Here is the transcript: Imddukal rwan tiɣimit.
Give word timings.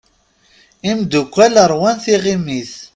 Imddukal 0.89 1.55
rwan 1.73 1.97
tiɣimit. 2.03 2.71